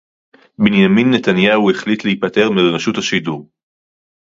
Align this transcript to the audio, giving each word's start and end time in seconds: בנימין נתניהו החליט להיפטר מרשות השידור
בנימין 0.59 1.11
נתניהו 1.13 1.71
החליט 1.71 2.05
להיפטר 2.05 2.49
מרשות 2.51 2.97
השידור 2.97 3.49